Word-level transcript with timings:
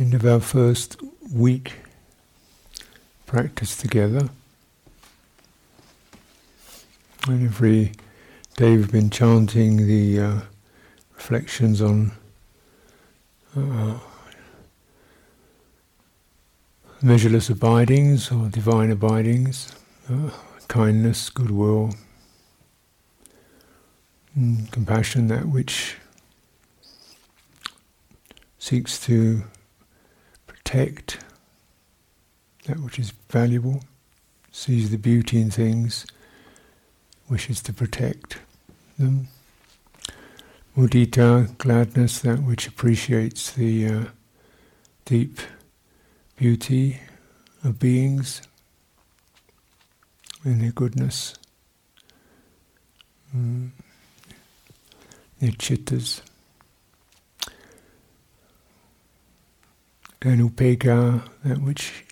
end 0.00 0.14
of 0.14 0.24
our 0.24 0.40
first 0.40 0.96
week 1.30 1.74
practice 3.26 3.76
together. 3.76 4.30
And 7.28 7.44
every 7.44 7.92
day 8.56 8.78
we've 8.78 8.90
been 8.90 9.10
chanting 9.10 9.86
the 9.86 10.18
uh, 10.18 10.40
reflections 11.14 11.82
on 11.82 12.12
uh, 13.54 13.98
measureless 17.02 17.50
abidings 17.50 18.32
or 18.32 18.48
divine 18.48 18.90
abidings, 18.90 19.74
uh, 20.10 20.30
kindness, 20.66 21.28
goodwill, 21.28 21.94
compassion, 24.70 25.26
that 25.26 25.44
which 25.44 25.96
seeks 28.58 28.98
to 29.00 29.42
protect 30.70 31.18
that 32.66 32.78
which 32.78 32.96
is 33.00 33.12
valuable, 33.28 33.82
sees 34.52 34.90
the 34.90 34.96
beauty 34.96 35.40
in 35.40 35.50
things, 35.50 36.06
wishes 37.28 37.60
to 37.60 37.72
protect 37.72 38.38
them. 38.96 39.26
Mudita, 40.76 41.58
gladness, 41.58 42.20
that 42.20 42.44
which 42.44 42.68
appreciates 42.68 43.50
the 43.50 43.88
uh, 43.88 44.04
deep 45.06 45.40
beauty 46.36 47.00
of 47.64 47.80
beings 47.80 48.40
and 50.44 50.60
their 50.60 50.70
goodness, 50.70 51.34
mm. 53.36 53.70
their 55.40 55.50
chittas. 55.50 56.20
And 60.22 60.50
upekkha, 60.50 61.26
that 61.44 61.62
which 61.62 62.04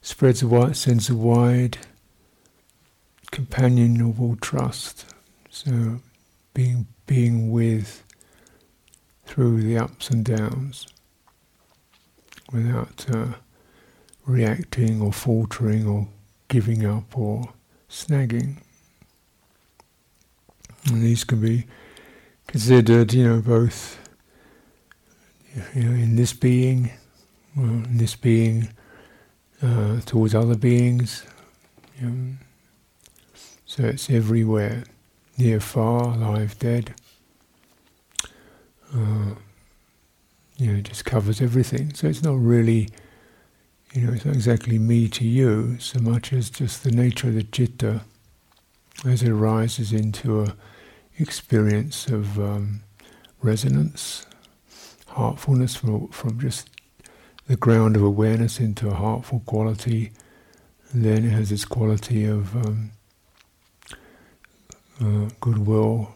spreads 0.00 0.42
a 0.42 0.46
wide, 0.46 0.76
sense 0.76 1.08
of 1.10 1.18
wide 1.18 1.78
companion 3.30 4.00
of 4.00 4.20
all 4.20 4.36
trust. 4.36 5.04
So 5.50 6.00
being 6.54 6.86
being 7.06 7.50
with 7.50 8.04
through 9.26 9.62
the 9.62 9.76
ups 9.76 10.08
and 10.08 10.24
downs 10.24 10.86
without 12.52 13.06
uh, 13.12 13.34
reacting 14.24 15.00
or 15.02 15.12
faltering 15.12 15.86
or 15.86 16.08
giving 16.48 16.86
up 16.86 17.18
or 17.18 17.52
snagging. 17.88 18.56
And 20.86 21.02
these 21.02 21.24
can 21.24 21.40
be 21.40 21.66
considered, 22.46 23.12
you 23.12 23.24
know, 23.24 23.40
both 23.40 23.98
you 25.74 25.82
know, 25.82 25.90
in 25.90 26.16
this 26.16 26.32
being, 26.32 26.90
in 27.56 27.96
this 27.96 28.16
being 28.16 28.68
uh, 29.62 30.00
towards 30.00 30.34
other 30.34 30.56
beings. 30.56 31.24
Know. 32.00 32.34
So 33.66 33.84
it's 33.84 34.10
everywhere, 34.10 34.84
near, 35.38 35.60
far, 35.60 36.14
alive, 36.14 36.58
dead. 36.58 36.94
Uh, 38.94 39.34
you 40.56 40.70
know, 40.70 40.78
it 40.78 40.84
just 40.84 41.04
covers 41.04 41.40
everything. 41.40 41.94
So 41.94 42.06
it's 42.06 42.22
not 42.22 42.38
really, 42.38 42.88
you 43.92 44.02
know, 44.02 44.12
it's 44.12 44.24
not 44.24 44.34
exactly 44.34 44.78
me 44.78 45.08
to 45.08 45.26
you 45.26 45.78
so 45.80 45.98
much 45.98 46.32
as 46.32 46.50
just 46.50 46.84
the 46.84 46.92
nature 46.92 47.28
of 47.28 47.34
the 47.34 47.46
citta 47.52 48.02
as 49.04 49.22
it 49.22 49.30
arises 49.30 49.92
into 49.92 50.42
a 50.42 50.56
experience 51.18 52.06
of 52.06 52.38
um, 52.38 52.82
resonance, 53.42 54.26
heartfulness 55.08 55.76
from, 55.76 56.08
from 56.08 56.40
just 56.40 56.68
the 57.46 57.56
ground 57.56 57.94
of 57.96 58.02
awareness 58.02 58.58
into 58.58 58.88
a 58.88 58.94
heartful 58.94 59.42
quality. 59.44 60.12
Then 60.92 61.24
it 61.24 61.30
has 61.30 61.50
this 61.50 61.64
quality 61.64 62.24
of 62.24 62.54
um, 62.56 62.92
uh, 65.00 65.28
goodwill, 65.40 66.14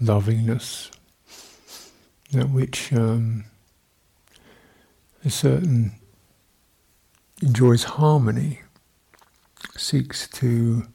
lovingness, 0.00 0.90
that 2.32 2.50
which 2.50 2.92
um, 2.92 3.44
a 5.24 5.30
certain 5.30 5.92
enjoys 7.42 7.84
harmony, 7.84 8.60
seeks 9.76 10.28
to 10.28 10.86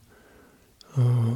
uh, 0.96 1.34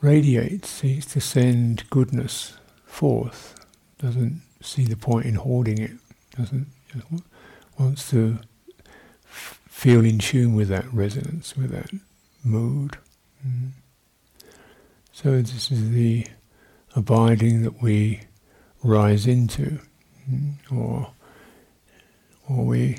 radiate, 0.00 0.64
seeks 0.64 1.06
to 1.06 1.20
send 1.20 1.88
goodness 1.90 2.56
forth, 2.84 3.54
doesn't 3.98 4.40
see 4.62 4.84
the 4.84 4.96
point 4.96 5.26
in 5.26 5.34
hoarding 5.34 5.78
it 5.78 5.92
doesn't 6.36 6.66
wants 7.78 8.10
to 8.10 8.38
feel 9.26 10.04
in 10.04 10.18
tune 10.18 10.54
with 10.54 10.68
that 10.68 10.90
resonance, 10.92 11.56
with 11.56 11.70
that 11.70 11.90
mood. 12.42 12.96
Mm. 13.46 13.70
So 15.12 15.40
this 15.42 15.70
is 15.70 15.90
the 15.90 16.26
abiding 16.94 17.62
that 17.62 17.82
we 17.82 18.20
rise 18.82 19.26
into, 19.26 19.78
mm, 20.30 20.54
or 20.70 21.10
or 22.48 22.64
we 22.64 22.98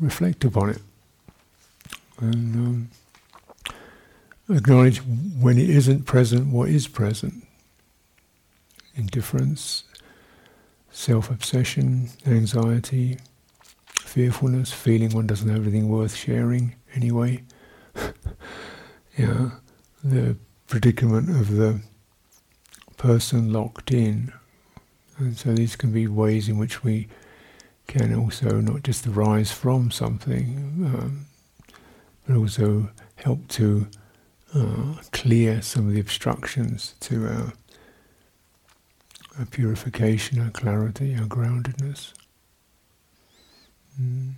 reflect 0.00 0.44
upon 0.44 0.70
it 0.70 0.78
and 2.20 2.56
um, 2.56 2.90
acknowledge 4.48 4.98
when 4.98 5.58
it 5.58 5.68
isn't 5.68 6.04
present 6.04 6.52
what 6.52 6.68
is 6.68 6.86
present. 6.86 7.46
Indifference, 8.96 9.84
self 10.94 11.28
obsession, 11.28 12.08
anxiety, 12.24 13.18
fearfulness, 14.00 14.72
feeling 14.72 15.10
one 15.10 15.26
doesn't 15.26 15.48
have 15.48 15.62
anything 15.62 15.88
worth 15.88 16.14
sharing 16.14 16.76
anyway. 16.94 17.42
yeah, 19.18 19.50
the 20.04 20.36
predicament 20.68 21.28
of 21.28 21.56
the 21.56 21.80
person 22.96 23.52
locked 23.52 23.90
in. 23.90 24.32
And 25.18 25.36
so 25.36 25.52
these 25.52 25.76
can 25.76 25.92
be 25.92 26.06
ways 26.06 26.48
in 26.48 26.58
which 26.58 26.84
we 26.84 27.08
can 27.88 28.14
also 28.14 28.60
not 28.60 28.84
just 28.84 29.06
arise 29.06 29.50
from 29.50 29.90
something, 29.90 30.92
um, 30.94 31.26
but 32.26 32.36
also 32.36 32.90
help 33.16 33.46
to 33.48 33.88
uh, 34.54 34.94
clear 35.10 35.60
some 35.60 35.88
of 35.88 35.92
the 35.92 36.00
obstructions 36.00 36.94
to 37.00 37.26
our 37.26 37.52
our 39.38 39.46
purification, 39.46 40.40
our 40.40 40.50
clarity, 40.50 41.14
our 41.16 41.26
groundedness. 41.26 42.12
Mm. 44.00 44.32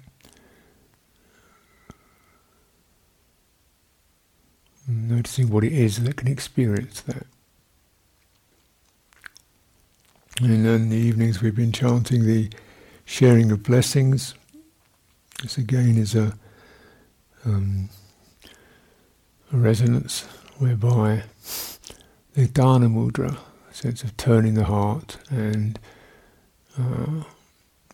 Noticing 4.89 5.51
what 5.51 5.65
it 5.65 5.73
is 5.73 6.03
that 6.05 6.17
can 6.17 6.29
experience 6.29 7.01
that. 7.03 7.27
And 10.41 10.67
then 10.67 10.91
the 10.91 10.97
evenings 10.97 11.41
we've 11.41 11.57
been 11.57 11.73
chanting 11.73 12.27
the 12.27 12.51
sharing 13.07 13.51
of 13.51 13.63
blessings. 13.63 14.35
This 15.43 15.57
again 15.57 15.97
is 15.97 16.15
a, 16.15 16.35
um, 17.45 17.89
a 19.53 19.57
resonance 19.57 20.23
whereby 20.59 21.23
the 22.35 22.47
dana 22.49 22.89
mudra, 22.89 23.39
sense 23.77 24.03
of 24.03 24.17
turning 24.17 24.55
the 24.55 24.65
heart 24.65 25.19
and 25.29 25.79
uh, 26.79 27.23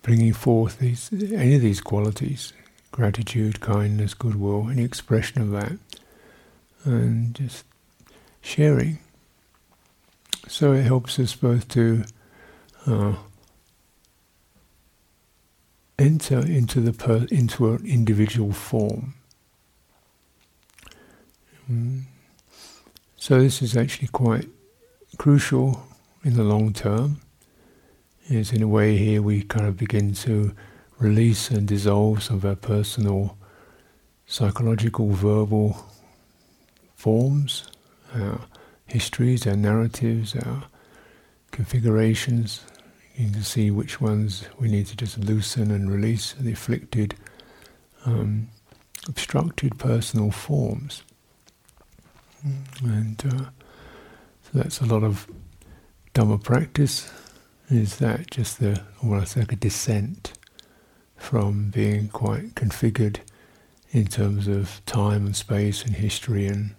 bringing 0.03 0.33
forth 0.33 0.79
these 0.79 1.11
any 1.13 1.57
of 1.57 1.61
these 1.61 1.81
qualities 1.81 2.53
gratitude, 2.93 3.59
kindness, 3.61 4.13
goodwill, 4.15 4.69
any 4.71 4.85
expression 4.85 5.41
of 5.41 5.51
that, 5.51 5.79
and 6.85 7.35
just 7.35 7.65
sharing. 8.43 8.99
So 10.47 10.73
it 10.73 10.83
helps 10.83 11.19
us 11.19 11.35
both 11.35 11.69
to 11.69 12.05
uh, 12.87 13.15
enter 15.99 16.39
into 16.39 16.81
the 16.81 16.93
per- 16.93 17.27
into 17.31 17.73
an 17.73 17.87
individual 17.87 18.53
form. 18.53 19.15
Mm. 21.71 22.03
So 23.17 23.41
this 23.41 23.63
is 23.63 23.77
actually 23.77 24.09
quite 24.09 24.49
crucial 25.23 25.87
in 26.25 26.35
the 26.35 26.43
long 26.43 26.73
term 26.73 27.21
is 28.27 28.51
in 28.53 28.61
a 28.61 28.67
way 28.67 28.97
here 28.97 29.23
we 29.23 29.41
kind 29.41 29.65
of 29.65 29.77
begin 29.77 30.13
to 30.13 30.53
release 30.99 31.49
and 31.49 31.69
dissolve 31.69 32.21
some 32.21 32.39
of 32.39 32.45
our 32.45 32.57
personal 32.57 33.39
psychological 34.27 35.11
verbal 35.11 35.87
forms, 36.97 37.69
our 38.13 38.41
histories, 38.87 39.47
our 39.47 39.55
narratives, 39.55 40.35
our 40.35 40.65
configurations. 41.53 42.65
You 43.15 43.31
can 43.31 43.45
see 43.45 43.71
which 43.71 44.01
ones 44.01 44.47
we 44.59 44.67
need 44.67 44.89
to 44.89 44.97
just 44.97 45.19
loosen 45.19 45.71
and 45.71 45.89
release 45.89 46.33
the 46.33 46.51
afflicted, 46.51 47.15
um, 48.05 48.49
obstructed 49.07 49.79
personal 49.79 50.33
forms. 50.33 51.05
And 52.83 53.25
uh, 53.25 53.62
so 54.53 54.59
that's 54.59 54.81
a 54.81 54.87
lot 54.87 55.03
of 55.03 55.27
Dhamma 56.15 56.43
practice 56.43 57.11
is 57.71 57.97
that 57.97 58.31
just 58.31 58.61
the 58.61 58.83
almost 59.03 59.37
like 59.37 59.53
a 59.53 59.57
descent 59.57 60.35
from 61.17 61.71
being 61.71 62.09
quite 62.09 62.55
configured 62.55 63.21
in 63.93 64.07
terms 64.07 64.49
of 64.49 64.85
time 64.85 65.25
and 65.25 65.37
space 65.37 65.85
and 65.85 65.95
history 65.97 66.47
and 66.47 66.75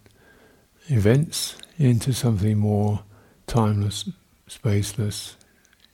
events 0.88 1.58
into 1.80 2.14
something 2.14 2.58
more 2.58 3.04
timeless, 3.48 4.10
spaceless, 4.48 5.36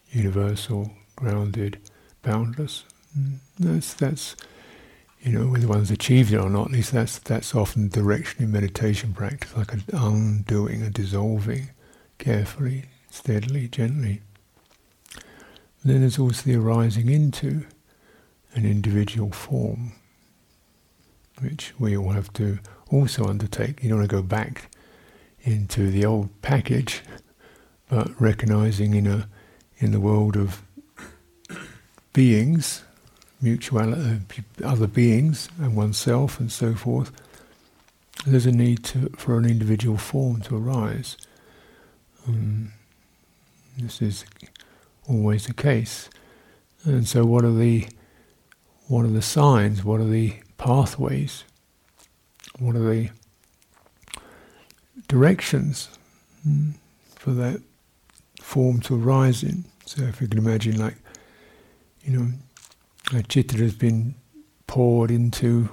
universal, 0.10 0.92
grounded, 1.16 1.80
boundless. 2.24 2.84
Mm, 3.18 3.38
that's 3.58 3.94
that's 3.94 4.36
you 5.22 5.32
know 5.32 5.48
whether 5.48 5.68
one's 5.68 5.92
achieved 5.92 6.32
it 6.32 6.38
or 6.38 6.50
not. 6.50 6.68
At 6.68 6.72
least 6.74 6.92
that's 6.92 7.20
that's 7.20 7.54
often 7.54 7.90
the 7.90 8.02
direction 8.02 8.44
in 8.44 8.52
meditation 8.52 9.14
practice, 9.14 9.56
like 9.56 9.74
an 9.74 9.84
undoing, 9.92 10.82
a 10.82 10.90
dissolving, 10.90 11.70
carefully, 12.18 12.86
steadily, 13.10 13.68
gently. 13.68 14.22
And 15.82 15.94
then 15.94 16.02
there's 16.02 16.20
also 16.20 16.44
the 16.44 16.56
arising 16.56 17.10
into 17.10 17.66
an 18.54 18.66
individual 18.66 19.32
form, 19.32 19.94
which 21.42 21.74
we 21.80 21.96
all 21.96 22.12
have 22.12 22.32
to 22.34 22.60
also 22.90 23.26
undertake. 23.26 23.84
You 23.84 23.90
don't 23.90 24.00
want 24.00 24.10
to 24.10 24.16
go 24.16 24.24
back 24.24 24.72
into 25.42 25.90
the 25.92 26.06
old 26.06 26.30
package, 26.42 27.02
but 27.90 28.20
recognizing 28.20 28.94
in 28.94 29.08
a 29.08 29.28
in 29.78 29.92
the 29.92 30.00
world 30.00 30.36
of 30.36 30.62
beings, 32.14 32.84
mutuality, 33.42 34.44
other 34.64 34.88
beings, 34.88 35.50
and 35.60 35.76
oneself, 35.76 36.40
and 36.40 36.52
so 36.52 36.74
forth, 36.76 37.12
there's 38.26 38.46
a 38.46 38.52
need 38.52 38.84
to, 38.86 39.10
for 39.18 39.38
an 39.38 39.46
individual 39.46 39.98
form 39.98 40.42
to 40.42 40.58
arise. 40.58 41.18
Um, 42.28 42.74
this 43.78 44.02
is 44.02 44.26
always 45.08 45.48
the 45.48 45.54
case. 45.54 46.10
And 46.84 47.08
so, 47.08 47.26
what 47.26 47.44
are 47.46 47.54
the 47.54 47.88
what 48.88 49.06
are 49.06 49.10
the 49.10 49.22
signs? 49.22 49.84
What 49.84 50.02
are 50.02 50.08
the 50.08 50.36
pathways? 50.58 51.44
What 52.58 52.76
are 52.76 52.80
the 52.80 53.10
directions 55.08 55.90
hmm, 56.44 56.72
for 57.16 57.32
that 57.32 57.62
form 58.42 58.82
to 58.82 59.02
arise 59.02 59.44
in? 59.44 59.66
So, 59.86 60.04
if 60.04 60.22
you 60.22 60.28
can 60.28 60.40
imagine, 60.40 60.78
like, 60.80 60.96
you 62.04 62.18
know, 62.18 62.32
chitta 63.28 63.58
has 63.58 63.76
been 63.76 64.16
poured 64.68 65.12
into 65.12 65.70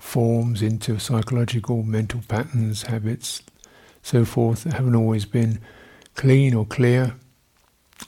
forms, 0.00 0.62
into 0.62 0.98
psychological, 0.98 1.82
mental 1.82 2.22
patterns, 2.28 2.82
habits, 2.82 3.42
so 4.02 4.24
forth, 4.24 4.64
that 4.64 4.74
haven't 4.74 4.96
always 4.96 5.24
been 5.24 5.60
clean 6.14 6.54
or 6.54 6.64
clear 6.64 7.14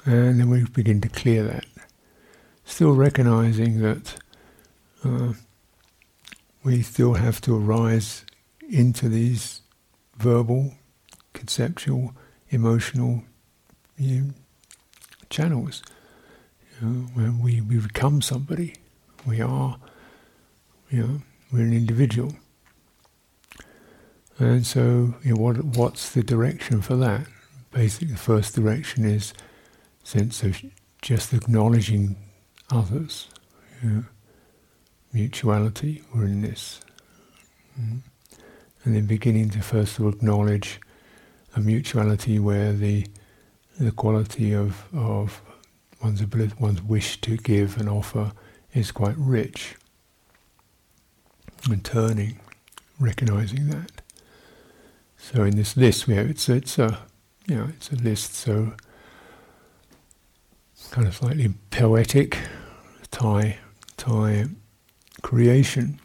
and 0.04 0.40
then 0.40 0.50
we 0.50 0.64
begin 0.64 1.00
to 1.00 1.08
clear 1.08 1.42
that. 1.44 1.64
Still 2.64 2.92
recognizing 2.92 3.80
that 3.80 4.16
uh, 5.04 5.32
we 6.62 6.82
still 6.82 7.14
have 7.14 7.40
to 7.42 7.56
arise 7.56 8.24
into 8.68 9.08
these 9.08 9.62
verbal, 10.16 10.74
conceptual, 11.32 12.14
emotional 12.50 13.24
you 13.96 14.20
know, 14.20 14.30
channels. 15.28 15.82
You 16.80 16.86
know, 16.86 17.06
when 17.14 17.40
we, 17.40 17.60
we 17.60 17.78
become 17.78 18.22
somebody, 18.22 18.74
we 19.26 19.40
are, 19.40 19.76
you 20.90 21.02
know, 21.02 21.22
we're 21.52 21.62
an 21.62 21.72
individual. 21.72 22.34
And 24.38 24.66
so, 24.66 25.14
you 25.22 25.34
know, 25.34 25.40
what, 25.40 25.62
what's 25.64 26.10
the 26.10 26.22
direction 26.22 26.80
for 26.80 26.96
that? 26.96 27.26
Basically, 27.72 28.08
the 28.08 28.16
first 28.16 28.54
direction 28.54 29.04
is 29.04 29.34
sense 30.02 30.42
of 30.42 30.62
just 31.02 31.34
acknowledging 31.34 32.16
others, 32.70 33.28
you 33.82 33.90
know, 33.90 34.04
mutuality, 35.12 36.02
we're 36.14 36.24
in 36.24 36.40
this. 36.40 36.80
Mm. 37.78 38.00
And 38.84 38.96
then 38.96 39.06
beginning 39.06 39.50
to 39.50 39.60
first 39.60 39.96
to 39.96 40.08
acknowledge 40.08 40.80
a 41.54 41.60
mutuality 41.60 42.38
where 42.38 42.72
the 42.72 43.06
the 43.78 43.92
quality 43.92 44.52
of, 44.52 44.84
of 44.94 45.40
one's 46.02 46.20
ability, 46.20 46.54
one's 46.58 46.82
wish 46.82 47.20
to 47.20 47.36
give 47.36 47.76
and 47.78 47.88
offer 47.88 48.32
is 48.72 48.90
quite 48.92 49.16
rich. 49.16 49.74
And 51.70 51.84
turning, 51.84 52.40
recognizing 52.98 53.68
that. 53.68 54.00
So 55.18 55.44
in 55.44 55.56
this 55.56 55.76
list 55.76 56.06
we 56.06 56.14
have 56.14 56.30
it's 56.30 56.48
it's 56.48 56.78
a 56.78 56.98
you 57.46 57.56
know, 57.56 57.68
it's 57.68 57.90
a 57.90 57.96
list 57.96 58.34
so 58.34 58.72
kind 60.90 61.06
of 61.06 61.14
slightly 61.14 61.52
poetic 61.70 62.38
Thai 63.10 63.58
Thai 63.96 64.46
creation 65.22 66.00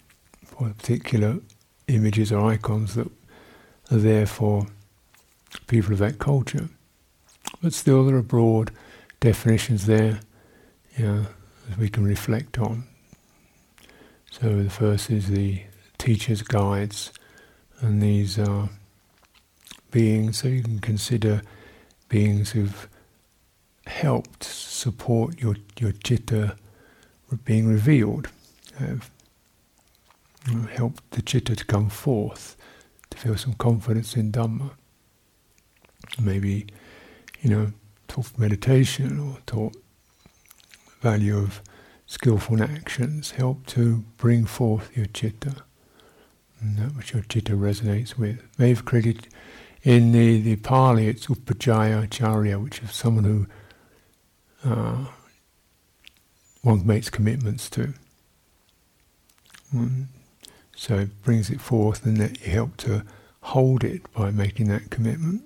for 0.46 0.70
particular 0.70 1.40
images 1.88 2.32
or 2.32 2.46
icons 2.52 2.96
that 2.96 3.10
are 3.92 3.98
there 3.98 4.26
for 4.26 4.68
people 5.68 5.94
of 5.94 6.00
that 6.00 6.20
culture. 6.20 6.70
But 7.62 7.74
still, 7.74 8.06
there 8.06 8.16
are 8.16 8.22
broad 8.22 8.72
definitions 9.20 9.86
there 9.86 10.20
you 10.98 11.06
know, 11.06 11.26
that 11.70 11.78
we 11.78 11.90
can 11.90 12.04
reflect 12.04 12.58
on. 12.58 12.86
So 14.32 14.64
the 14.64 14.70
first 14.70 15.10
is 15.10 15.30
the 15.30 15.64
teacher's 15.98 16.42
guides, 16.42 17.12
and 17.80 18.02
these 18.02 18.38
are 18.40 18.70
beings, 19.92 20.40
so 20.40 20.48
you 20.48 20.62
can 20.62 20.80
consider 20.80 21.42
beings 22.10 22.52
who've 22.52 22.88
helped 23.88 24.44
support 24.44 25.40
your, 25.40 25.56
your 25.80 25.92
chitta 25.92 26.56
being 27.44 27.68
revealed, 27.68 28.30
have 28.80 29.12
helped 30.72 31.12
the 31.12 31.22
chitta 31.22 31.56
to 31.56 31.66
come 31.66 31.90
forth, 31.90 32.56
to 33.10 33.18
feel 33.18 33.38
some 33.38 33.54
confidence 33.54 34.16
in 34.16 34.32
Dhamma. 34.32 34.72
Maybe, 36.20 36.68
you 37.42 37.50
know, 37.50 37.74
taught 38.07 38.38
meditation 38.38 39.19
or 39.19 39.38
taught 39.46 39.75
value 41.02 41.38
of 41.38 41.62
skillful 42.06 42.62
actions, 42.62 43.31
help 43.31 43.66
to 43.68 44.04
bring 44.18 44.46
forth 44.46 44.96
your 44.96 45.07
chitta, 45.07 45.63
and 46.60 46.78
that 46.78 46.96
which 46.96 47.13
your 47.13 47.24
chitta 47.24 47.54
resonates 47.54 48.18
with. 48.18 48.42
They've 48.57 48.84
created 48.84 49.28
in 49.84 50.12
the, 50.12 50.42
the 50.42 50.56
Pali, 50.56 51.07
it's 51.07 51.28
Upajjhaya 51.28 52.04
Acharya, 52.06 52.60
which 52.60 52.81
is 52.81 52.92
someone 52.92 53.24
who 53.24 53.48
uh, 54.63 55.06
one 56.63 56.86
makes 56.86 57.10
commitments 57.10 57.70
to. 57.70 57.94
Mm. 59.74 60.06
So 60.75 60.96
it 60.96 61.22
brings 61.24 61.50
it 61.50 61.62
forth 61.62 62.06
and 62.06 62.18
that 62.18 62.41
you 62.41 62.51
help 62.51 62.77
to 62.77 63.03
hold 63.41 63.84
it 63.84 64.12
by 64.12 64.32
making 64.32 64.68
that 64.70 64.89
commitment. 64.89 65.44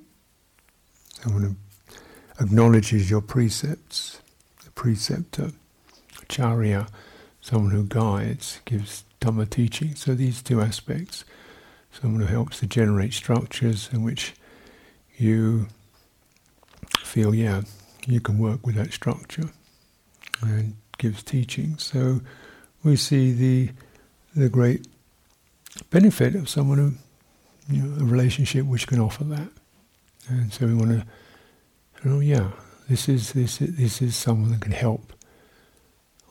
Someone 1.22 1.44
who 1.44 1.56
acknowledges 2.40 3.10
your 3.10 3.22
precepts, 3.22 4.22
the 4.64 4.72
preceptor, 4.72 5.52
acharya, 6.22 6.88
someone 7.42 7.72
who 7.72 7.84
guides, 7.84 8.60
gives 8.66 9.04
Dhamma 9.22 9.50
teaching. 9.50 9.96
So 9.96 10.16
these 10.16 10.42
two 10.42 10.62
aspects, 10.62 11.26
someone 11.92 12.22
who 12.22 12.28
helps 12.28 12.60
to 12.60 12.68
generate 12.68 13.14
structures 13.14 13.90
in 13.92 14.04
which 14.04 14.34
you 15.18 15.68
feel, 17.00 17.36
yeah, 17.36 17.62
you 18.08 18.22
can 18.22 18.38
work 18.38 18.66
with 18.66 18.76
that 18.76 18.94
structure 18.94 19.50
and 20.42 20.76
gives 20.98 21.24
teaching. 21.24 21.78
So 21.78 22.22
we 22.84 22.96
see 22.96 23.32
the 23.32 23.72
the 24.36 24.50
great 24.50 24.88
benefit 25.90 26.36
of 26.36 26.48
someone 26.48 26.78
who 26.78 26.94
you 27.76 27.84
know, 27.84 28.02
a 28.02 28.06
relationship 28.06 28.66
which 28.66 28.88
can 28.88 29.00
offer 29.00 29.24
that. 29.26 29.50
And 30.28 30.54
so 30.54 30.68
we 30.68 30.74
want 30.76 30.92
to, 30.92 31.06
know, 32.04 32.20
yeah, 32.20 32.52
this 32.88 33.10
is 33.10 33.34
this 33.34 33.58
this 33.58 34.02
is 34.02 34.16
someone 34.16 34.52
that 34.52 34.62
can 34.62 34.72
help. 34.72 35.14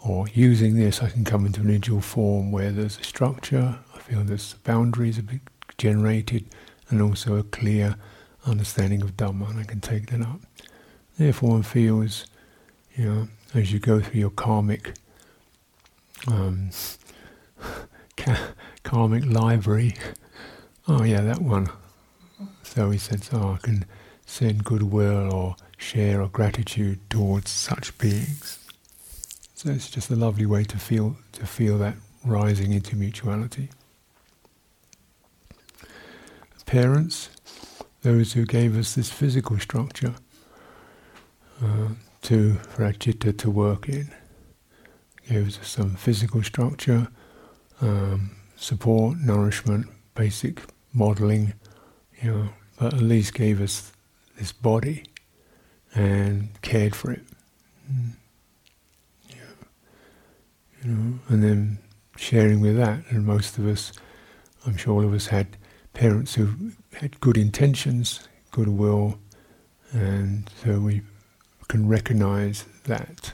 Or 0.04 0.28
using 0.28 0.76
this, 0.76 1.02
I 1.02 1.10
can 1.10 1.24
come 1.24 1.44
into 1.44 1.60
an 1.60 1.66
individual 1.66 2.00
form 2.00 2.52
where 2.52 2.70
there's 2.70 2.98
a 2.98 3.04
structure. 3.04 3.78
I 3.94 3.98
feel 3.98 4.22
there's 4.22 4.54
boundaries 4.54 5.18
a 5.18 5.22
bit 5.22 5.40
generated, 5.76 6.46
and 6.88 7.02
also 7.02 7.36
a 7.36 7.42
clear 7.42 7.96
understanding 8.46 9.02
of 9.02 9.16
Dhamma, 9.16 9.50
and 9.50 9.60
I 9.60 9.64
can 9.64 9.80
take 9.80 10.10
that 10.10 10.22
up. 10.22 10.40
Therefore, 11.18 11.50
one 11.50 11.62
feels, 11.62 12.26
you 12.96 13.04
know, 13.04 13.28
as 13.54 13.72
you 13.72 13.78
go 13.78 14.00
through 14.00 14.20
your 14.20 14.30
karmic, 14.30 14.94
um, 16.26 16.70
karmic 18.84 19.26
library. 19.26 19.94
Oh 20.86 21.02
yeah, 21.02 21.20
that 21.22 21.40
one. 21.42 21.68
So 22.62 22.90
he 22.90 22.98
says, 22.98 23.30
"Oh, 23.32 23.54
I 23.54 23.58
can 23.58 23.84
send 24.28 24.62
goodwill 24.62 25.32
or 25.32 25.56
share 25.76 26.20
or 26.22 26.28
gratitude 26.28 26.98
towards 27.10 27.50
such 27.50 27.96
beings." 27.98 28.58
So 29.54 29.70
it's 29.70 29.90
just 29.90 30.10
a 30.10 30.16
lovely 30.16 30.46
way 30.46 30.64
to 30.64 30.78
feel 30.78 31.16
to 31.32 31.46
feel 31.46 31.78
that 31.78 31.96
rising 32.24 32.72
into 32.72 32.94
mutuality. 32.94 33.70
Parents, 36.66 37.30
those 38.02 38.34
who 38.34 38.44
gave 38.44 38.76
us 38.76 38.94
this 38.94 39.10
physical 39.10 39.58
structure 39.58 40.14
uh, 41.64 41.88
to 42.22 42.54
for 42.54 42.84
our 42.84 42.92
chitta 42.92 43.32
to 43.32 43.50
work 43.50 43.88
in. 43.88 44.10
Gave 45.28 45.48
us 45.48 45.66
some 45.66 45.96
physical 45.96 46.42
structure, 46.42 47.08
um, 47.80 48.30
support, 48.56 49.18
nourishment, 49.18 49.86
basic 50.14 50.62
modeling, 50.92 51.54
you 52.22 52.30
know, 52.30 52.48
but 52.78 52.94
at 52.94 53.00
least 53.00 53.34
gave 53.34 53.60
us 53.60 53.92
this 54.38 54.52
body 54.52 55.04
and 55.94 56.48
cared 56.62 56.94
for 56.94 57.12
it. 57.12 57.22
Mm. 57.92 58.12
Yeah. 59.28 59.36
You 60.82 60.90
know, 60.90 61.18
and 61.28 61.42
then 61.42 61.78
sharing 62.16 62.60
with 62.60 62.76
that, 62.76 63.00
and 63.10 63.24
most 63.24 63.58
of 63.58 63.66
us, 63.66 63.92
I'm 64.66 64.76
sure 64.76 64.94
all 64.94 65.04
of 65.04 65.14
us 65.14 65.26
had 65.26 65.56
parents 65.92 66.34
who 66.34 66.72
had 66.94 67.20
good 67.20 67.36
intentions, 67.36 68.28
goodwill, 68.50 69.18
and 69.92 70.50
so 70.62 70.78
we 70.80 71.02
can 71.68 71.88
recognize 71.88 72.64
that, 72.84 73.32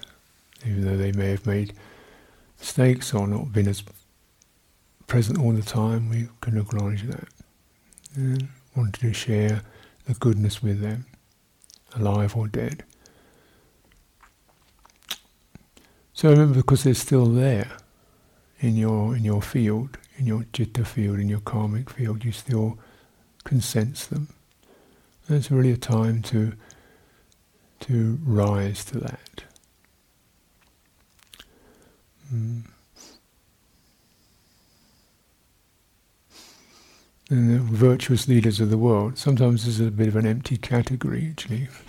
even 0.66 0.84
though 0.84 0.96
they 0.96 1.12
may 1.12 1.30
have 1.30 1.46
made 1.46 1.74
mistakes 2.58 3.12
or 3.12 3.26
not 3.26 3.52
been 3.52 3.68
as 3.68 3.82
present 5.06 5.38
all 5.38 5.52
the 5.52 5.62
time, 5.62 6.08
we 6.08 6.28
can 6.40 6.56
acknowledge 6.58 7.02
that. 7.02 7.28
And 8.14 8.48
wanted 8.76 9.00
to 9.00 9.12
share 9.12 9.62
the 10.06 10.14
goodness 10.14 10.62
with 10.62 10.80
them, 10.80 11.06
alive 11.94 12.36
or 12.36 12.48
dead. 12.48 12.84
So 16.12 16.30
remember, 16.30 16.54
because 16.54 16.84
they're 16.84 16.94
still 16.94 17.26
there 17.26 17.72
in 18.60 18.76
your 18.76 19.16
in 19.16 19.24
your 19.24 19.42
field, 19.42 19.98
in 20.16 20.26
your 20.26 20.46
chitta 20.52 20.84
field, 20.84 21.18
in 21.18 21.28
your 21.28 21.40
karmic 21.40 21.90
field, 21.90 22.24
you 22.24 22.32
still 22.32 22.78
can 23.44 23.60
sense 23.60 24.06
them. 24.06 24.28
It's 25.28 25.50
really 25.50 25.72
a 25.72 25.76
time 25.76 26.22
to 26.22 26.52
to 27.80 28.18
rise 28.24 28.84
to 28.86 29.00
that. 29.00 29.44
Mm. 32.32 32.64
And 37.30 37.54
the 37.54 37.58
virtuous 37.58 38.28
leaders 38.28 38.60
of 38.60 38.68
the 38.68 38.76
world. 38.76 39.16
Sometimes 39.16 39.64
this 39.64 39.80
is 39.80 39.86
a 39.86 39.90
bit 39.90 40.08
of 40.08 40.16
an 40.16 40.26
empty 40.26 40.58
category, 40.58 41.28
actually. 41.30 41.68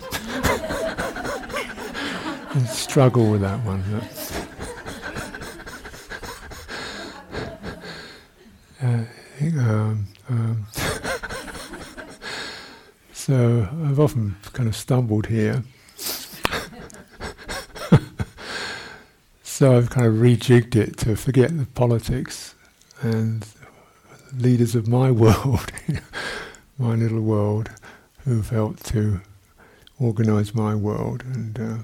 I 2.54 2.64
struggle 2.64 3.30
with 3.30 3.42
that 3.42 3.62
one. 3.64 3.84
Uh, 8.82 9.04
um, 9.58 10.06
um, 10.30 10.66
so 13.12 13.68
I've 13.84 14.00
often 14.00 14.36
kind 14.54 14.68
of 14.70 14.76
stumbled 14.76 15.26
here. 15.26 15.62
so 19.42 19.76
I've 19.76 19.90
kind 19.90 20.06
of 20.06 20.14
rejigged 20.14 20.76
it 20.76 20.96
to 20.98 21.14
forget 21.14 21.56
the 21.56 21.66
politics 21.66 22.54
and 23.02 23.46
leaders 24.34 24.74
of 24.74 24.88
my 24.88 25.10
world, 25.22 25.72
my 26.78 26.94
little 26.94 27.20
world, 27.20 27.70
who've 28.24 28.48
helped 28.48 28.84
to 28.86 29.20
organise 29.98 30.54
my 30.54 30.74
world, 30.74 31.22
and 31.24 31.58
uh, 31.58 31.78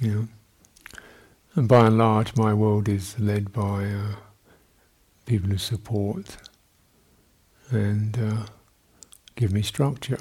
you 0.00 0.10
know, 0.12 0.28
and 1.54 1.68
by 1.68 1.86
and 1.86 1.98
large, 1.98 2.36
my 2.36 2.54
world 2.54 2.88
is 2.88 3.18
led 3.18 3.52
by. 3.52 3.84
Uh, 3.84 4.14
people 5.30 5.48
who 5.48 5.58
support 5.58 6.38
and 7.70 8.18
uh, 8.18 8.46
give 9.36 9.52
me 9.52 9.62
structure. 9.62 10.18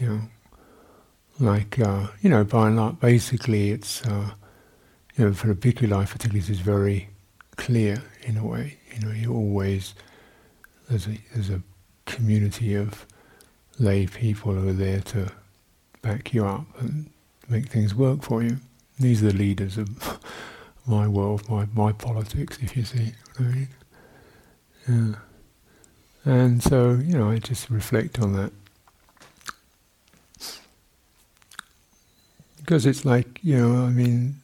You 0.00 0.08
know, 0.08 0.20
like 1.38 1.78
uh, 1.78 2.06
you 2.22 2.30
know, 2.30 2.44
by 2.44 2.68
and 2.68 2.76
large, 2.76 2.98
basically, 2.98 3.72
it's 3.72 4.06
uh, 4.06 4.30
you 5.16 5.26
know, 5.26 5.32
for 5.34 5.50
a 5.50 5.54
bhikkhu 5.54 5.86
life, 5.90 6.12
particularly, 6.12 6.40
this 6.40 6.48
is 6.48 6.60
very 6.60 7.10
clear 7.58 8.02
in 8.22 8.38
a 8.38 8.44
way. 8.44 8.78
You 8.94 9.06
know, 9.06 9.12
you 9.12 9.34
always 9.34 9.94
there's 10.88 11.06
a 11.06 11.18
there's 11.34 11.50
a 11.50 11.60
community 12.06 12.74
of 12.74 13.04
lay 13.78 14.06
people 14.06 14.54
who 14.54 14.70
are 14.70 14.72
there 14.72 15.00
to 15.00 15.30
back 16.00 16.32
you 16.32 16.46
up 16.46 16.66
and 16.80 17.10
make 17.48 17.68
things 17.68 17.94
work 17.94 18.22
for 18.22 18.42
you. 18.42 18.56
These 18.98 19.22
are 19.22 19.26
the 19.26 19.38
leaders 19.38 19.76
of 19.76 20.18
my 20.86 21.06
world, 21.06 21.46
my 21.50 21.66
my 21.74 21.92
politics, 21.92 22.58
if 22.62 22.76
you 22.76 22.84
see 22.84 23.12
what 23.36 23.46
I 23.46 23.52
mean. 23.52 23.68
Yeah. 24.88 25.14
And 26.24 26.62
so, 26.62 26.92
you 26.92 27.16
know, 27.16 27.30
I 27.30 27.38
just 27.38 27.70
reflect 27.70 28.18
on 28.18 28.34
that. 28.34 28.52
Because 32.58 32.84
it's 32.84 33.04
like, 33.04 33.40
you 33.42 33.56
know, 33.56 33.86
I 33.86 33.88
mean, 33.88 34.42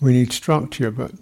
we 0.00 0.12
need 0.12 0.32
structure, 0.32 0.90
but 0.90 1.12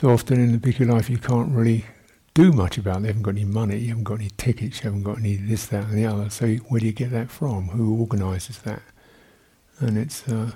so 0.00 0.08
often 0.08 0.40
in 0.40 0.50
the 0.50 0.58
bhikkhu 0.58 0.90
life 0.90 1.10
you 1.10 1.18
can't 1.18 1.54
really 1.54 1.84
do 2.32 2.52
much 2.52 2.78
about 2.78 2.96
it. 2.96 3.00
You 3.00 3.06
haven't 3.08 3.22
got 3.22 3.32
any 3.32 3.44
money, 3.44 3.76
you 3.76 3.88
haven't 3.88 4.04
got 4.04 4.14
any 4.14 4.30
tickets, 4.38 4.78
you 4.78 4.84
haven't 4.84 5.02
got 5.02 5.18
any 5.18 5.36
this, 5.36 5.66
that, 5.66 5.84
and 5.84 5.98
the 5.98 6.06
other. 6.06 6.30
So 6.30 6.54
where 6.68 6.80
do 6.80 6.86
you 6.86 6.92
get 6.92 7.10
that 7.10 7.30
from? 7.30 7.68
Who 7.68 8.00
organises 8.00 8.60
that? 8.60 8.80
And 9.78 9.98
it's 9.98 10.26
uh, 10.26 10.52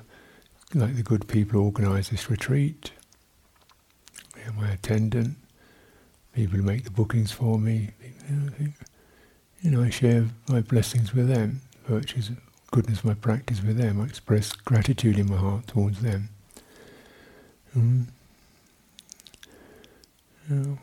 like 0.72 0.96
the 0.96 1.02
good 1.02 1.28
people 1.28 1.60
organise 1.60 2.08
this 2.08 2.30
retreat. 2.30 2.92
Yeah, 4.38 4.52
my 4.52 4.70
attendant, 4.70 5.36
people 6.32 6.56
who 6.56 6.62
make 6.62 6.84
the 6.84 6.90
bookings 6.90 7.30
for 7.30 7.58
me. 7.58 7.90
You 9.60 9.70
know, 9.70 9.82
I 9.82 9.90
share 9.90 10.24
my 10.48 10.62
blessings 10.62 11.12
with 11.12 11.28
them, 11.28 11.60
virtues, 11.86 12.30
goodness 12.70 13.04
my 13.04 13.12
practice 13.12 13.62
with 13.62 13.76
them. 13.76 14.00
I 14.00 14.04
express 14.04 14.52
gratitude 14.52 15.18
in 15.18 15.28
my 15.28 15.36
heart 15.36 15.66
towards 15.66 16.00
them. 16.00 16.30
Mm. 17.76 18.06
You 20.50 20.78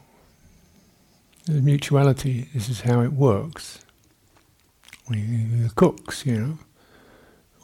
the 1.45 1.53
mutuality, 1.53 2.47
this 2.53 2.69
is 2.69 2.81
how 2.81 3.01
it 3.01 3.13
works. 3.13 3.79
We, 5.09 5.21
the 5.21 5.71
cooks, 5.75 6.25
you 6.25 6.39
know, 6.39 6.59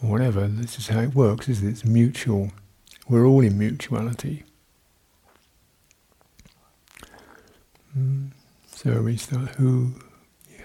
or 0.01 0.09
whatever, 0.09 0.47
this 0.47 0.77
is 0.77 0.87
how 0.87 0.99
it 0.99 1.13
works, 1.13 1.47
is 1.47 1.63
it? 1.63 1.69
It's 1.69 1.85
mutual. 1.85 2.51
We're 3.07 3.25
all 3.25 3.41
in 3.41 3.57
mutuality. 3.57 4.43
Mm. 7.97 8.31
So 8.65 9.01
we 9.01 9.17
start 9.17 9.49
who 9.55 9.93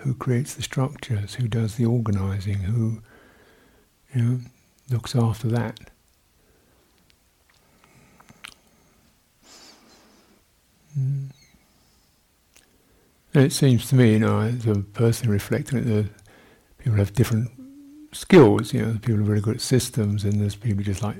who 0.00 0.14
creates 0.14 0.54
the 0.54 0.62
structures, 0.62 1.34
who 1.34 1.46
does 1.46 1.76
the 1.76 1.86
organising, 1.86 2.58
who 2.58 3.02
you 4.14 4.22
know 4.22 4.40
looks 4.90 5.14
after 5.14 5.48
that. 5.48 5.91
Mm. 10.98 11.30
And 13.34 13.44
it 13.44 13.52
seems 13.52 13.88
to 13.88 13.94
me, 13.94 14.12
you 14.12 14.18
know, 14.18 14.40
as 14.40 14.66
a 14.66 14.74
person 14.74 15.30
reflecting 15.30 15.78
it, 15.78 15.84
that 15.84 16.10
people 16.78 16.98
have 16.98 17.14
different 17.14 17.50
skills. 18.12 18.74
You 18.74 18.82
know, 18.82 18.92
people 18.94 19.20
are 19.20 19.24
really 19.24 19.40
good 19.40 19.56
at 19.56 19.60
systems, 19.60 20.24
and 20.24 20.40
there's 20.40 20.54
people 20.54 20.82
just 20.82 21.02
like, 21.02 21.16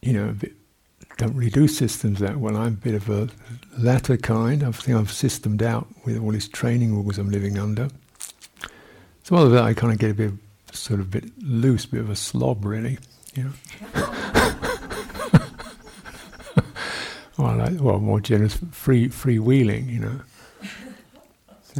you 0.00 0.12
know, 0.12 0.32
bit 0.32 0.52
don't 1.18 1.34
really 1.36 1.50
do 1.50 1.68
systems 1.68 2.18
that 2.20 2.36
well. 2.38 2.56
I'm 2.56 2.68
a 2.68 2.70
bit 2.70 2.94
of 2.94 3.08
a 3.08 3.28
latter 3.78 4.16
kind. 4.16 4.62
I 4.62 4.70
think 4.72 4.96
I've 4.96 5.12
systemed 5.12 5.62
out 5.62 5.86
with 6.04 6.18
all 6.18 6.32
these 6.32 6.48
training 6.48 6.94
rules 6.94 7.18
I'm 7.18 7.30
living 7.30 7.58
under. 7.58 7.88
So 9.22 9.36
all 9.36 9.44
of 9.44 9.52
that, 9.52 9.62
I 9.62 9.74
kind 9.74 9.92
of 9.92 9.98
get 9.98 10.10
a 10.10 10.14
bit, 10.14 10.32
sort 10.72 11.00
of, 11.00 11.06
a 11.06 11.20
bit 11.20 11.24
loose, 11.38 11.84
a 11.84 11.88
bit 11.88 12.00
of 12.00 12.10
a 12.10 12.16
slob, 12.16 12.64
really. 12.64 12.98
You 13.34 13.44
know. 13.44 13.52
well, 17.42 17.56
like, 17.56 17.80
well, 17.80 17.98
more 17.98 18.20
generous, 18.20 18.58
free, 18.70 19.08
freewheeling, 19.08 19.90
you 19.90 20.00
know. 20.00 20.20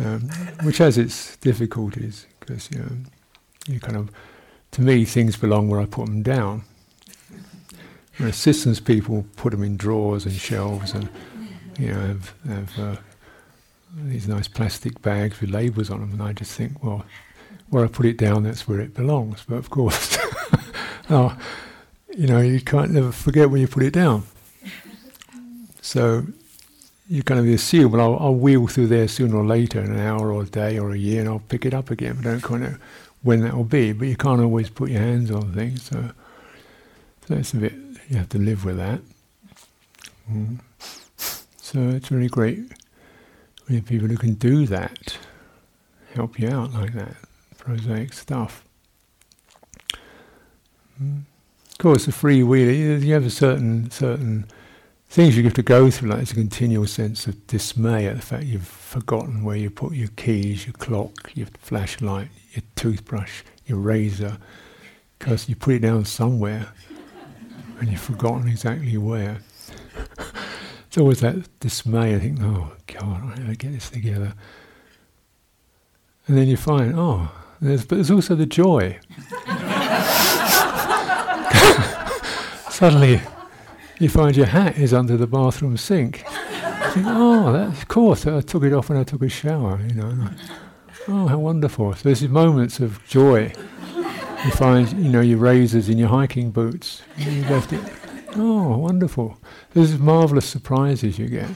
Um, 0.02 0.23
which 0.62 0.78
has 0.78 0.97
its 0.97 1.37
difficulties 1.37 2.26
because 2.40 2.71
you 2.71 2.78
know, 2.78 2.88
you 3.69 3.78
kind 3.78 3.99
of, 3.99 4.11
to 4.71 4.81
me, 4.81 5.04
things 5.04 5.37
belong 5.37 5.69
where 5.69 5.83
I 5.83 5.85
put 5.85 6.07
them 6.07 6.23
down. 6.23 6.64
Know, 8.19 8.31
systems 8.31 8.81
people 8.81 9.26
put 9.37 9.50
them 9.50 9.62
in 9.62 9.76
drawers 9.76 10.25
and 10.25 10.35
shelves 10.35 10.95
and 10.95 11.11
you 11.78 11.88
know 11.88 12.00
have, 12.00 12.35
have 12.49 12.78
uh, 12.78 12.97
these 13.97 14.26
nice 14.26 14.49
plastic 14.49 15.02
bags 15.02 15.42
with 15.42 15.50
labels 15.50 15.90
on 15.90 16.00
them, 16.00 16.12
and 16.12 16.23
I 16.23 16.33
just 16.33 16.57
think, 16.57 16.83
well, 16.83 17.04
where 17.69 17.85
I 17.85 17.88
put 17.88 18.07
it 18.07 18.16
down, 18.16 18.45
that's 18.45 18.66
where 18.66 18.81
it 18.81 18.95
belongs. 18.95 19.45
But 19.47 19.57
of 19.57 19.69
course, 19.69 20.16
oh, 21.11 21.37
you 22.16 22.28
know, 22.28 22.40
you 22.40 22.61
can't 22.61 22.92
never 22.92 23.12
forget 23.12 23.50
where 23.50 23.61
you 23.61 23.69
put 23.69 23.83
it 23.83 23.92
down. 23.92 24.25
So 25.83 26.25
you 27.09 27.23
kind 27.23 27.41
of 27.41 27.47
assume, 27.47 27.93
well, 27.93 28.15
I'll, 28.15 28.27
I'll, 28.27 28.35
wheel 28.35 28.69
through 28.69 28.87
there 28.87 29.09
sooner 29.09 29.37
or 29.37 29.45
later, 29.45 29.81
in 29.81 29.93
an 29.93 29.99
hour 29.99 30.33
or 30.33 30.45
a 30.45 30.47
day 30.47 30.79
or 30.79 30.93
a 30.93 30.97
year, 30.97 31.21
and 31.21 31.29
I'll 31.29 31.41
pick 31.41 31.67
it 31.67 31.75
up 31.75 31.91
again. 31.91 32.17
I 32.21 32.23
don't 32.23 32.43
kind 32.43 32.65
of 32.65 32.81
when 33.23 33.41
that 33.43 33.55
will 33.55 33.65
be. 33.65 33.93
But 33.93 34.07
you 34.07 34.17
can't 34.17 34.41
always 34.41 34.71
put 34.71 34.91
your 34.91 35.01
hands 35.01 35.31
on 35.31 35.53
things, 35.53 35.83
so 35.83 36.12
it's 37.29 37.53
a 37.53 37.57
bit 37.57 37.75
you 38.09 38.17
have 38.17 38.29
to 38.31 38.39
live 38.39 38.65
with 38.65 38.77
that. 38.77 39.01
Mm. 40.31 40.61
So 41.57 41.89
it's 41.89 42.11
really 42.11 42.29
great 42.29 42.59
when 42.59 43.69
you 43.69 43.77
have 43.77 43.87
people 43.87 44.09
who 44.09 44.17
can 44.17 44.35
do 44.35 44.67
that, 44.67 45.19
help 46.15 46.39
you 46.39 46.49
out 46.49 46.73
like 46.73 46.93
that, 46.93 47.17
prosaic 47.59 48.12
stuff. 48.12 48.65
Mm. 51.03 51.23
Of 51.71 51.79
course, 51.79 52.07
the 52.07 52.12
free 52.12 52.43
wheel, 52.43 52.71
you 52.71 53.15
have 53.15 53.27
a 53.27 53.31
certain 53.31 53.91
certain 53.91 54.47
things 55.12 55.37
you 55.37 55.45
have 55.45 55.52
to 55.52 55.62
go 55.62 55.90
through, 55.90 56.09
like 56.09 56.23
it's 56.23 56.33
a 56.33 56.35
continual 56.35 56.87
sense 56.87 57.26
of 57.26 57.47
dismay 57.47 58.07
at 58.07 58.16
the 58.16 58.23
fact 58.23 58.45
you've 58.45 58.66
forgotten 58.66 59.45
where 59.45 59.57
you 59.57 59.69
put 59.69 59.92
your 59.92 60.09
keys, 60.16 60.64
your 60.64 60.73
clock, 60.73 61.31
your 61.35 61.49
flashlight, 61.59 62.28
your 62.52 62.62
toothbrush, 62.76 63.42
your 63.66 63.76
razor, 63.76 64.38
because 65.19 65.50
you 65.50 65.54
put 65.54 65.75
it 65.75 65.81
down 65.81 66.07
somewhere 66.07 66.66
and 67.78 67.90
you've 67.90 68.00
forgotten 68.00 68.49
exactly 68.49 68.97
where. 68.97 69.40
it's 70.87 70.97
always 70.97 71.21
that 71.21 71.47
dismay. 71.61 72.14
I 72.14 72.19
think, 72.19 72.38
oh 72.40 72.73
God, 72.87 73.23
I 73.23 73.37
gotta 73.37 73.57
get 73.57 73.73
this 73.73 73.90
together. 73.90 74.33
And 76.26 76.38
then 76.38 76.49
you 76.49 76.57
find, 76.57 76.95
oh, 76.97 77.31
there's, 77.61 77.85
but 77.85 77.97
there's 77.97 78.11
also 78.11 78.35
the 78.35 78.47
joy. 78.47 78.99
Suddenly, 82.71 83.21
you 84.02 84.09
find 84.09 84.37
your 84.37 84.47
hat 84.47 84.78
is 84.78 84.92
under 84.92 85.16
the 85.16 85.26
bathroom 85.26 85.76
sink. 85.76 86.25
Think, 86.92 87.06
oh, 87.09 87.52
that, 87.52 87.68
of 87.68 87.88
course, 87.88 88.26
I 88.26 88.40
took 88.40 88.64
it 88.64 88.73
off 88.73 88.88
when 88.88 88.99
I 88.99 89.04
took 89.04 89.23
a 89.23 89.28
shower, 89.28 89.80
you 89.87 89.94
know. 89.94 90.28
Oh, 91.09 91.26
how 91.28 91.38
wonderful. 91.38 91.94
So 91.94 92.02
there's 92.04 92.23
moments 92.28 92.80
of 92.80 93.04
joy. 93.06 93.52
You 94.44 94.50
find, 94.52 94.92
you 94.92 95.09
know, 95.09 95.21
your 95.21 95.38
razors 95.38 95.88
in 95.88 95.99
your 95.99 96.09
hiking 96.09 96.50
boots. 96.50 97.02
You 97.16 97.42
left 97.42 97.73
it. 97.73 97.80
Oh, 98.35 98.76
wonderful. 98.76 99.38
There's 99.73 99.99
marvellous 99.99 100.47
surprises 100.47 101.18
you 101.18 101.28
get. 101.28 101.50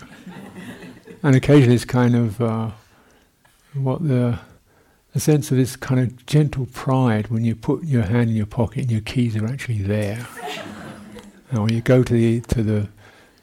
And 1.23 1.35
occasionally 1.35 1.75
it's 1.75 1.85
kind 1.85 2.15
of 2.15 2.41
uh, 2.41 2.71
what 3.75 4.07
the 4.07 4.39
sense 5.17 5.51
of 5.51 5.57
this 5.57 5.77
kind 5.77 5.99
of 5.99 6.27
gentle 6.27 6.67
pride 6.67 7.29
when 7.29 7.45
you 7.45 7.57
put 7.57 7.83
your 7.85 8.03
hand 8.03 8.31
in 8.31 8.37
your 8.37 8.47
pocket 8.47 8.83
and 8.83 8.91
your 8.91 9.01
keys 9.01 9.35
are 9.37 9.47
actually 9.47 9.79
there. 9.79 10.27
And 11.51 11.63
when 11.63 11.73
you 11.73 11.81
go 11.81 12.03
to 12.03 12.13
the 12.13 12.41
to 12.41 12.63
the 12.63 12.89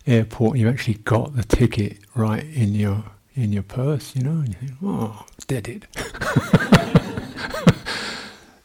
airport, 0.05 0.57
you've 0.57 0.74
actually 0.74 0.95
got 0.95 1.36
the 1.36 1.43
ticket 1.43 2.00
right 2.15 2.45
in 2.45 2.74
your 2.74 3.03
in 3.36 3.51
your 3.51 3.63
purse, 3.63 4.15
you 4.15 4.24
know, 4.24 4.31
and 4.31 4.50
you 4.50 4.55
think, 4.55 4.72
oh, 4.83 5.25
did 5.48 5.67
it. 5.67 5.88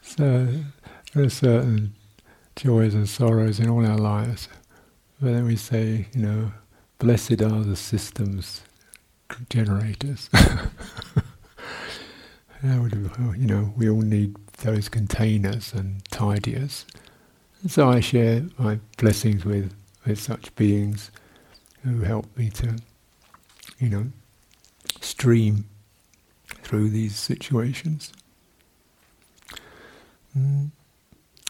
so 0.03 0.49
there 1.15 1.25
are 1.25 1.31
certain 1.31 1.95
joys 2.57 2.93
and 2.95 3.09
sorrows 3.09 3.61
in 3.61 3.71
all 3.71 3.87
our 3.87 3.97
lives. 3.97 4.49
But 5.21 5.33
then 5.33 5.47
we 5.47 5.57
say, 5.57 6.09
you 6.13 6.21
know, 6.21 6.53
blessed 6.99 7.41
are 7.41 7.63
the 7.63 7.77
systems 7.77 8.61
generators. 9.49 10.29
you 12.63 13.47
know, 13.47 13.73
we 13.77 13.89
all 13.89 14.03
need 14.03 14.35
those 14.59 14.89
containers 14.89 15.73
and 15.73 16.05
tidiers. 16.11 16.85
And 17.63 17.71
so 17.71 17.89
I 17.89 18.01
share 18.01 18.45
my 18.57 18.79
blessings 18.99 19.45
with, 19.45 19.75
with 20.07 20.21
such 20.21 20.55
beings 20.55 21.11
who 21.83 22.01
help 22.01 22.27
me 22.37 22.51
to, 22.51 22.77
you 23.79 23.89
know, 23.89 24.07
stream 25.01 25.65
through 26.63 26.91
these 26.91 27.17
situations. 27.17 28.13
Mm. 30.37 30.71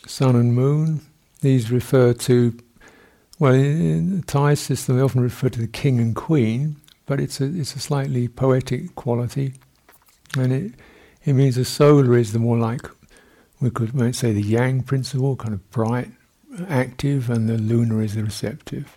Sun 0.06 0.36
and 0.36 0.54
moon, 0.54 1.02
these 1.42 1.70
refer 1.70 2.14
to, 2.14 2.56
well, 3.38 3.52
in 3.52 4.20
the 4.20 4.26
Thai 4.26 4.54
system 4.54 4.96
they 4.96 5.02
often 5.02 5.20
refer 5.20 5.50
to 5.50 5.60
the 5.60 5.66
king 5.66 5.98
and 5.98 6.16
queen, 6.16 6.76
but 7.04 7.20
it's 7.20 7.40
a, 7.40 7.44
it's 7.44 7.74
a 7.74 7.80
slightly 7.80 8.28
poetic 8.28 8.94
quality. 8.94 9.54
And 10.38 10.52
it, 10.52 10.72
it 11.24 11.34
means 11.34 11.56
the 11.56 11.64
solar 11.64 12.16
is 12.16 12.32
the 12.32 12.38
more 12.38 12.56
like, 12.56 12.82
we 13.60 13.70
could 13.70 13.94
might 13.94 14.14
say 14.14 14.32
the 14.32 14.42
yang 14.42 14.82
principle, 14.82 15.36
kind 15.36 15.54
of 15.54 15.70
bright, 15.70 16.10
active, 16.68 17.30
and 17.30 17.48
the 17.48 17.58
lunar 17.58 18.02
is 18.02 18.14
the 18.14 18.22
receptive. 18.22 18.96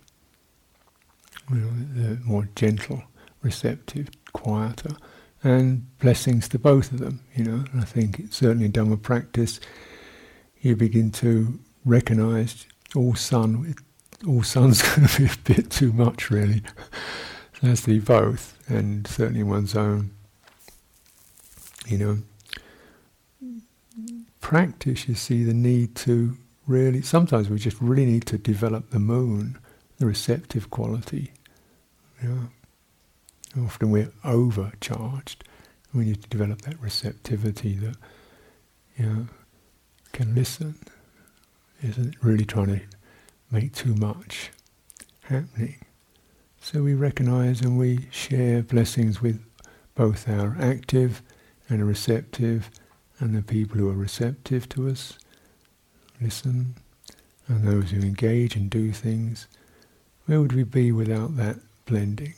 The 1.50 2.18
more 2.24 2.48
gentle, 2.54 3.02
receptive, 3.42 4.08
quieter. 4.32 4.96
And 5.44 5.86
blessings 5.98 6.48
to 6.50 6.58
both 6.58 6.92
of 6.92 7.00
them, 7.00 7.20
you 7.34 7.44
know. 7.44 7.64
I 7.76 7.84
think 7.84 8.20
it's 8.20 8.36
certainly 8.36 8.66
in 8.66 8.72
Dhamma 8.72 9.02
practice, 9.02 9.58
you 10.60 10.76
begin 10.76 11.10
to 11.12 11.58
recognize 11.84 12.66
all 12.94 13.16
sun, 13.16 13.74
all 14.26 14.44
sun's 14.44 14.82
going 14.96 15.08
to 15.08 15.18
be 15.18 15.26
a 15.26 15.36
bit 15.54 15.70
too 15.70 15.92
much, 15.92 16.30
really. 16.30 16.62
so 17.60 17.66
has 17.66 17.82
to 17.82 17.88
be 17.88 17.98
both, 17.98 18.56
and 18.68 19.06
certainly 19.08 19.42
one's 19.42 19.74
own 19.74 20.12
you 21.86 21.98
know, 21.98 22.18
practice, 24.42 25.08
you 25.08 25.14
see 25.14 25.42
the 25.44 25.54
need 25.54 25.94
to 25.94 26.36
really, 26.66 27.00
sometimes 27.00 27.48
we 27.48 27.56
just 27.58 27.80
really 27.80 28.04
need 28.04 28.26
to 28.26 28.36
develop 28.36 28.90
the 28.90 28.98
moon, 28.98 29.58
the 29.96 30.04
receptive 30.04 30.68
quality. 30.68 31.32
Yeah. 32.22 32.48
Often 33.58 33.90
we're 33.90 34.12
overcharged. 34.24 35.44
We 35.94 36.04
need 36.04 36.22
to 36.22 36.28
develop 36.28 36.62
that 36.62 36.78
receptivity 36.80 37.76
that, 37.76 37.96
you 38.96 39.06
know, 39.06 39.26
can 40.12 40.34
listen, 40.34 40.76
isn't 41.82 42.16
really 42.22 42.44
trying 42.44 42.66
to 42.66 42.80
make 43.50 43.74
too 43.74 43.94
much 43.94 44.50
happening. 45.24 45.76
So 46.60 46.82
we 46.82 46.94
recognize 46.94 47.60
and 47.60 47.78
we 47.78 48.08
share 48.10 48.62
blessings 48.62 49.20
with 49.20 49.44
both 49.94 50.28
our 50.28 50.56
active 50.60 51.22
and 51.68 51.86
receptive, 51.86 52.70
and 53.22 53.34
the 53.34 53.42
people 53.42 53.78
who 53.78 53.88
are 53.88 53.94
receptive 53.94 54.68
to 54.70 54.88
us 54.88 55.16
listen, 56.20 56.74
and 57.48 57.66
those 57.66 57.90
who 57.90 58.00
engage 58.00 58.54
and 58.54 58.70
do 58.70 58.92
things. 58.92 59.46
Where 60.26 60.40
would 60.40 60.52
we 60.52 60.62
be 60.62 60.92
without 60.92 61.36
that 61.36 61.56
blending? 61.84 62.34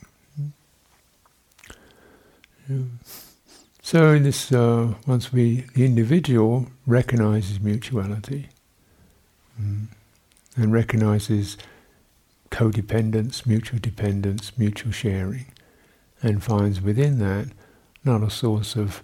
So 3.82 4.12
in 4.12 4.22
this, 4.22 4.50
uh, 4.50 4.94
once 5.06 5.32
we, 5.32 5.66
the 5.74 5.84
individual 5.84 6.68
recognizes 6.86 7.60
mutuality 7.60 8.48
mm, 9.60 9.88
and 10.56 10.72
recognizes 10.72 11.58
codependence, 12.50 13.44
mutual 13.44 13.78
dependence, 13.80 14.52
mutual 14.56 14.92
sharing, 14.92 15.46
and 16.22 16.42
finds 16.42 16.80
within 16.80 17.18
that 17.18 17.48
not 18.02 18.22
a 18.22 18.30
source 18.30 18.76
of 18.76 19.02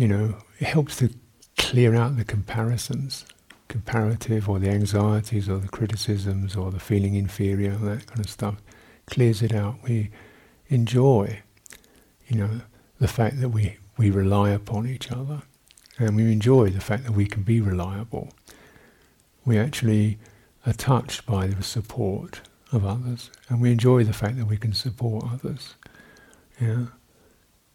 you 0.00 0.08
know, 0.08 0.34
it 0.58 0.66
helps 0.66 0.96
to 0.96 1.10
clear 1.58 1.94
out 1.94 2.16
the 2.16 2.24
comparisons, 2.24 3.26
comparative 3.68 4.48
or 4.48 4.58
the 4.58 4.70
anxieties 4.70 5.46
or 5.46 5.58
the 5.58 5.68
criticisms 5.68 6.56
or 6.56 6.70
the 6.70 6.80
feeling 6.80 7.16
inferior, 7.16 7.72
that 7.72 8.06
kind 8.06 8.20
of 8.20 8.30
stuff. 8.30 8.62
Clears 9.04 9.42
it 9.42 9.54
out. 9.54 9.76
We 9.82 10.10
enjoy, 10.68 11.42
you 12.26 12.38
know, 12.38 12.62
the 12.98 13.08
fact 13.08 13.42
that 13.42 13.50
we, 13.50 13.76
we 13.98 14.10
rely 14.10 14.48
upon 14.48 14.86
each 14.86 15.12
other. 15.12 15.42
And 15.98 16.16
we 16.16 16.32
enjoy 16.32 16.70
the 16.70 16.80
fact 16.80 17.04
that 17.04 17.12
we 17.12 17.26
can 17.26 17.42
be 17.42 17.60
reliable. 17.60 18.32
We 19.44 19.58
actually 19.58 20.18
are 20.64 20.72
touched 20.72 21.26
by 21.26 21.48
the 21.48 21.62
support 21.62 22.40
of 22.72 22.86
others. 22.86 23.30
And 23.50 23.60
we 23.60 23.70
enjoy 23.70 24.04
the 24.04 24.14
fact 24.14 24.38
that 24.38 24.46
we 24.46 24.56
can 24.56 24.72
support 24.72 25.26
others. 25.30 25.74
Yeah. 26.58 26.86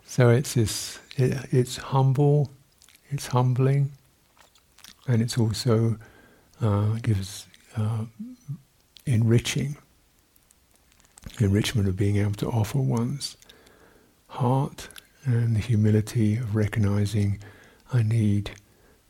So 0.05 0.29
it's 0.29 0.53
this, 0.53 0.99
it, 1.17 1.37
it's 1.51 1.77
humble, 1.77 2.51
it's 3.09 3.27
humbling, 3.27 3.91
and 5.07 5.21
it's 5.21 5.37
also 5.37 5.97
uh, 6.61 6.93
gives 7.01 7.47
uh, 7.75 8.05
enriching, 9.05 9.77
enrichment 11.39 11.87
of 11.87 11.97
being 11.97 12.17
able 12.17 12.33
to 12.33 12.47
offer 12.47 12.79
one's 12.79 13.35
heart 14.27 14.87
and 15.25 15.55
the 15.55 15.59
humility 15.59 16.37
of 16.37 16.55
recognizing 16.55 17.39
I 17.91 18.03
need, 18.03 18.51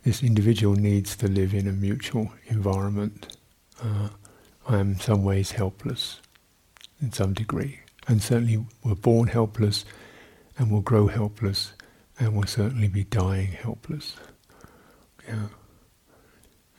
this 0.02 0.22
individual 0.22 0.76
needs 0.76 1.16
to 1.16 1.28
live 1.28 1.54
in 1.54 1.66
a 1.68 1.72
mutual 1.72 2.32
environment. 2.46 3.36
Uh, 3.82 4.08
I 4.68 4.78
am 4.78 4.92
in 4.92 5.00
some 5.00 5.22
ways 5.22 5.52
helpless 5.52 6.20
in 7.00 7.12
some 7.12 7.32
degree, 7.32 7.80
and 8.08 8.22
certainly 8.22 8.64
we're 8.82 8.94
born 8.94 9.28
helpless 9.28 9.84
and 10.58 10.70
will 10.70 10.80
grow 10.80 11.06
helpless 11.06 11.72
and 12.18 12.34
will 12.34 12.46
certainly 12.46 12.88
be 12.88 13.04
dying 13.04 13.52
helpless. 13.52 14.16
Yeah. 15.28 15.48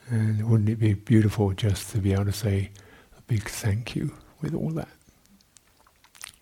And 0.10 0.50
wouldn't 0.50 0.70
it 0.70 0.80
be 0.80 0.94
beautiful 0.94 1.52
just 1.52 1.92
to 1.92 2.00
be 2.00 2.13
able 2.13 2.26
to 2.26 2.32
say 2.32 2.72
a 3.18 3.22
big 3.22 3.44
thank 3.44 3.96
you 3.96 4.13
with 4.42 4.54
all 4.54 4.70
that? 4.72 4.88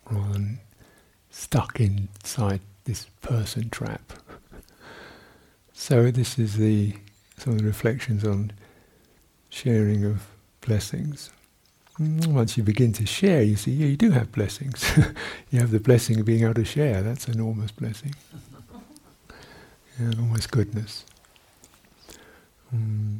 Rather 0.10 0.34
than 0.34 0.60
stuck 1.30 1.80
inside 1.80 2.62
this 2.86 3.06
person 3.22 3.70
trap. 3.70 4.14
so 5.74 6.12
this 6.12 6.38
is 6.38 6.58
the 6.58 6.94
some 7.38 7.54
of 7.54 7.60
the 7.60 7.66
reflections 7.66 8.24
on 8.24 8.52
sharing 9.50 10.06
of 10.06 10.28
blessings. 10.62 11.32
Mm, 12.00 12.28
once 12.28 12.58
you 12.58 12.64
begin 12.64 12.92
to 12.94 13.06
share, 13.06 13.42
you 13.42 13.56
see, 13.56 13.72
yeah, 13.72 13.88
you 13.88 13.96
do 13.96 14.12
have 14.12 14.32
blessings. 14.32 14.98
you 15.50 15.60
have 15.60 15.72
the 15.72 15.80
blessing 15.80 16.20
of 16.20 16.26
being 16.26 16.44
able 16.44 16.54
to 16.56 16.66
share. 16.66 17.02
That's 17.02 17.28
an 17.28 17.36
enormous 17.36 17.72
blessing. 17.72 18.14
and 19.98 20.14
yeah, 20.14 20.20
almost 20.20 20.52
goodness. 20.52 21.06
Mm. 22.76 23.20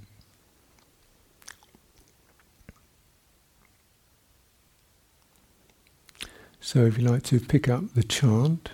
So 6.60 6.86
if 6.86 6.98
you 6.98 7.08
like 7.08 7.24
to 7.24 7.40
pick 7.40 7.70
up 7.70 7.94
the 7.94 8.04
chant. 8.04 8.72